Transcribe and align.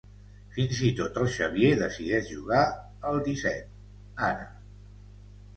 Fins 0.53 0.79
i 0.87 0.87
tot 0.99 1.19
el 1.23 1.27
Xavier 1.35 1.69
decideix 1.81 2.31
jugar 2.31 2.63
al 3.11 3.21
disset, 3.29 3.71
ara. 4.31 4.51